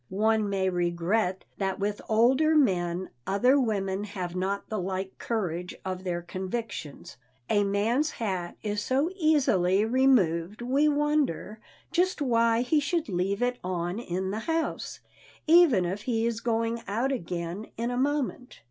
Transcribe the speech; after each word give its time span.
One 0.09 0.49
may 0.49 0.67
regret 0.67 1.45
that 1.59 1.77
with 1.79 2.01
older 2.09 2.55
men 2.55 3.11
other 3.27 3.59
women 3.59 4.05
have 4.05 4.35
not 4.35 4.67
the 4.67 4.79
like 4.79 5.15
courage 5.19 5.75
of 5.85 6.03
their 6.03 6.23
convictions. 6.23 7.17
A 7.51 7.63
man's 7.63 8.09
hat 8.09 8.57
is 8.63 8.81
so 8.81 9.11
easily 9.15 9.85
removed 9.85 10.59
we 10.63 10.87
wonder 10.89 11.59
just 11.91 12.19
why 12.19 12.61
he 12.61 12.79
should 12.79 13.09
leave 13.09 13.43
it 13.43 13.59
on 13.63 13.99
in 13.99 14.31
the 14.31 14.39
house, 14.39 15.01
even 15.45 15.85
if 15.85 16.01
he 16.01 16.25
is 16.25 16.39
going 16.41 16.81
out 16.87 17.11
again 17.11 17.67
in 17.77 17.91
a 17.91 17.95
moment. 17.95 18.59